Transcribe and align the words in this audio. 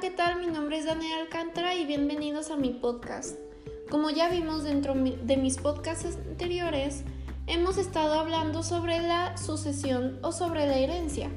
¿qué 0.00 0.10
tal? 0.10 0.40
Mi 0.40 0.46
nombre 0.46 0.78
es 0.78 0.86
Daniel 0.86 1.20
Alcántara 1.20 1.74
y 1.74 1.84
bienvenidos 1.84 2.50
a 2.50 2.56
mi 2.56 2.70
podcast. 2.70 3.38
Como 3.90 4.08
ya 4.08 4.30
vimos 4.30 4.64
dentro 4.64 4.94
de 4.94 5.36
mis 5.36 5.58
podcasts 5.58 6.16
anteriores, 6.26 7.04
hemos 7.46 7.76
estado 7.76 8.14
hablando 8.14 8.62
sobre 8.62 9.00
la 9.00 9.36
sucesión 9.36 10.18
o 10.22 10.32
sobre 10.32 10.66
la 10.66 10.76
herencia. 10.76 11.30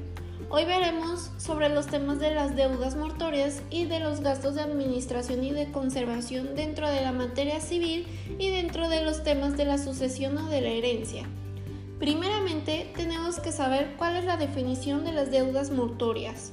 Hoy 0.48 0.64
veremos 0.64 1.30
sobre 1.36 1.68
los 1.68 1.86
temas 1.86 2.20
de 2.20 2.34
las 2.34 2.56
deudas 2.56 2.96
mortorias 2.96 3.62
y 3.70 3.84
de 3.84 4.00
los 4.00 4.20
gastos 4.20 4.54
de 4.54 4.62
administración 4.62 5.44
y 5.44 5.52
de 5.52 5.70
conservación 5.70 6.54
dentro 6.54 6.88
de 6.88 7.02
la 7.02 7.12
materia 7.12 7.60
civil 7.60 8.06
y 8.38 8.50
dentro 8.50 8.88
de 8.88 9.04
los 9.04 9.22
temas 9.22 9.56
de 9.56 9.66
la 9.66 9.78
sucesión 9.78 10.38
o 10.38 10.48
de 10.48 10.60
la 10.62 10.70
herencia. 10.70 11.24
Primeramente, 11.98 12.90
tenemos 12.96 13.40
que 13.40 13.52
saber 13.52 13.94
cuál 13.98 14.16
es 14.16 14.24
la 14.24 14.36
definición 14.38 15.04
de 15.04 15.12
las 15.12 15.30
deudas 15.30 15.70
mortorias. 15.70 16.52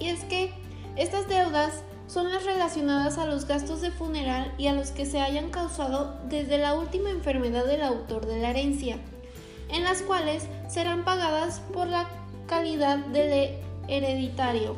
Y 0.00 0.08
es 0.08 0.24
que 0.24 0.52
estas 0.96 1.28
deudas 1.28 1.82
son 2.06 2.30
las 2.30 2.44
relacionadas 2.44 3.18
a 3.18 3.26
los 3.26 3.46
gastos 3.46 3.80
de 3.80 3.90
funeral 3.90 4.52
y 4.58 4.66
a 4.68 4.74
los 4.74 4.90
que 4.90 5.06
se 5.06 5.20
hayan 5.20 5.50
causado 5.50 6.18
desde 6.28 6.58
la 6.58 6.74
última 6.74 7.10
enfermedad 7.10 7.64
del 7.64 7.82
autor 7.82 8.26
de 8.26 8.40
la 8.40 8.50
herencia, 8.50 8.98
en 9.70 9.84
las 9.84 10.02
cuales 10.02 10.44
serán 10.68 11.04
pagadas 11.04 11.60
por 11.72 11.88
la 11.88 12.08
calidad 12.46 12.98
del 12.98 13.56
hereditario. 13.88 14.76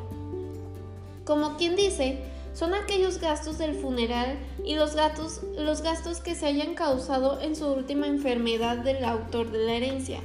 Como 1.24 1.57
quien 1.57 1.77
dice, 1.77 2.23
son 2.55 2.73
aquellos 2.73 3.19
gastos 3.19 3.59
del 3.59 3.74
funeral 3.74 4.38
y 4.65 4.77
los 4.77 4.95
gastos, 4.95 5.43
los 5.59 5.83
gastos 5.83 6.21
que 6.21 6.35
se 6.35 6.46
hayan 6.46 6.74
causado 6.74 7.41
en 7.41 7.55
su 7.55 7.66
última 7.66 8.07
enfermedad 8.07 8.79
del 8.79 9.05
autor 9.05 9.51
de 9.51 9.59
la 9.59 9.74
herencia. 9.74 10.21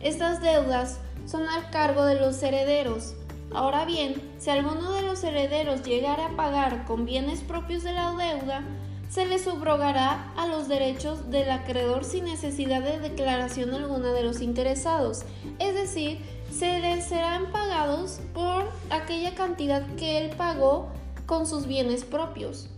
Estas 0.00 0.42
deudas 0.42 0.98
son 1.26 1.46
al 1.46 1.70
cargo 1.70 2.06
de 2.06 2.18
los 2.18 2.42
herederos, 2.42 3.14
Ahora 3.52 3.84
bien, 3.84 4.14
si 4.38 4.50
alguno 4.50 4.92
de 4.92 5.02
los 5.02 5.24
herederos 5.24 5.82
llegara 5.82 6.26
a 6.26 6.36
pagar 6.36 6.84
con 6.84 7.04
bienes 7.04 7.40
propios 7.40 7.82
de 7.82 7.92
la 7.92 8.12
deuda, 8.12 8.64
se 9.08 9.26
le 9.26 9.40
subrogará 9.40 10.32
a 10.36 10.46
los 10.46 10.68
derechos 10.68 11.30
del 11.30 11.50
acreedor 11.50 12.04
sin 12.04 12.26
necesidad 12.26 12.80
de 12.80 13.00
declaración 13.00 13.74
alguna 13.74 14.12
de 14.12 14.22
los 14.22 14.40
interesados, 14.40 15.24
es 15.58 15.74
decir, 15.74 16.20
se 16.52 16.78
les 16.78 17.06
serán 17.06 17.50
pagados 17.50 18.20
por 18.32 18.68
aquella 18.90 19.34
cantidad 19.34 19.84
que 19.96 20.18
él 20.18 20.30
pagó 20.36 20.88
con 21.26 21.46
sus 21.46 21.66
bienes 21.66 22.04
propios. 22.04 22.68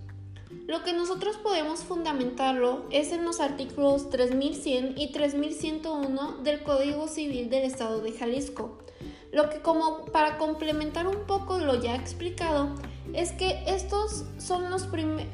Lo 0.66 0.83
que 0.83 0.94
nosotros 0.94 1.36
podemos 1.36 1.80
fundamentarlo 1.80 2.86
es 2.91 3.12
en 3.12 3.24
los 3.24 3.41
artículos 3.41 4.08
3100 4.08 4.94
y 4.96 5.12
3101 5.12 6.39
del 6.39 6.62
Código 6.62 7.08
Civil 7.08 7.50
del 7.50 7.64
Estado 7.64 8.00
de 8.00 8.12
Jalisco. 8.12 8.78
Lo 9.33 9.48
que 9.48 9.61
como 9.61 10.05
para 10.12 10.36
complementar 10.36 11.06
un 11.06 11.25
poco 11.27 11.58
lo 11.58 11.80
ya 11.80 11.97
explicado, 11.97 12.69
es 13.14 13.33
que 13.33 13.62
estos 13.66 14.24
son 14.36 14.70
los 14.70 14.89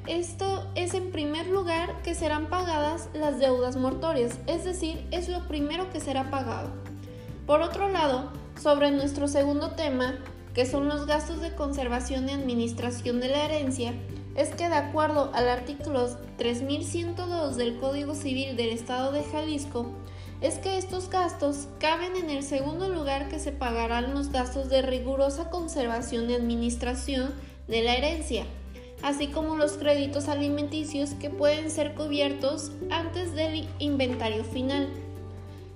esto 0.06 0.64
es 0.76 0.94
en 0.94 1.10
primer 1.10 1.48
lugar 1.48 2.00
que 2.02 2.14
serán 2.14 2.46
pagadas 2.46 3.08
las 3.12 3.40
deudas 3.40 3.74
mortorias, 3.74 4.38
es 4.46 4.64
decir, 4.64 5.04
es 5.10 5.28
lo 5.28 5.48
primero 5.48 5.90
que 5.90 5.98
será 5.98 6.30
pagado. 6.30 6.70
Por 7.44 7.60
otro 7.60 7.88
lado, 7.88 8.30
sobre 8.62 8.92
nuestro 8.92 9.26
segundo 9.26 9.72
tema, 9.72 10.14
que 10.54 10.64
son 10.64 10.88
los 10.88 11.06
gastos 11.06 11.40
de 11.40 11.56
conservación 11.56 12.28
y 12.28 12.32
administración 12.32 13.18
de 13.20 13.28
la 13.28 13.46
herencia, 13.46 13.94
es 14.36 14.50
que 14.50 14.68
de 14.68 14.76
acuerdo 14.76 15.32
al 15.34 15.48
artículo 15.48 16.08
3102 16.36 17.56
del 17.56 17.78
Código 17.78 18.14
Civil 18.14 18.56
del 18.56 18.70
Estado 18.70 19.10
de 19.10 19.24
Jalisco, 19.24 19.90
es 20.40 20.58
que 20.58 20.78
estos 20.78 21.10
gastos 21.10 21.68
caben 21.80 22.16
en 22.16 22.30
el 22.30 22.42
segundo 22.44 22.88
lugar 22.88 23.28
que 23.28 23.40
se 23.40 23.50
pagarán 23.50 24.14
los 24.14 24.30
gastos 24.30 24.68
de 24.68 24.82
rigurosa 24.82 25.50
conservación 25.50 26.30
y 26.30 26.34
administración 26.34 27.34
de 27.66 27.82
la 27.82 27.96
herencia, 27.96 28.44
así 29.02 29.28
como 29.28 29.56
los 29.56 29.72
créditos 29.72 30.28
alimenticios 30.28 31.10
que 31.14 31.28
pueden 31.28 31.70
ser 31.70 31.94
cubiertos 31.94 32.70
antes 32.90 33.34
del 33.34 33.68
inventario 33.80 34.44
final. 34.44 34.88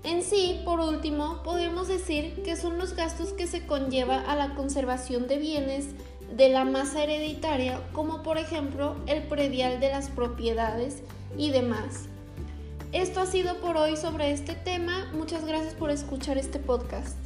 En 0.05 0.23
sí, 0.23 0.61
por 0.65 0.81
último, 0.81 1.43
podemos 1.45 1.89
decir 1.89 2.43
que 2.43 2.57
son 2.57 2.79
los 2.79 2.95
gastos 2.95 3.33
que 3.33 3.47
se 3.47 3.67
conlleva 3.67 4.21
a 4.21 4.35
la 4.35 4.55
conservación 4.55 5.29
de 5.29 5.39
bienes 5.39 5.89
de 6.37 6.49
la 6.49 6.65
masa 6.65 7.05
hereditaria, 7.05 7.81
como 7.93 8.23
por 8.23 8.39
ejemplo 8.39 8.97
el 9.07 9.23
predial 9.25 9.81
de 9.81 9.91
las 9.91 10.09
propiedades 10.09 11.03
y 11.37 11.51
demás. 11.51 12.09
Esto 12.93 13.21
ha 13.21 13.27
sido 13.27 13.59
por 13.61 13.79
hoy 13.79 13.97
sobre 13.97 14.33
este 14.33 14.55
tema. 14.55 15.11
Muchas 15.15 15.47
gracias 15.47 15.73
por 15.73 15.91
escuchar 15.91 16.37
este 16.37 16.59
podcast. 16.59 17.17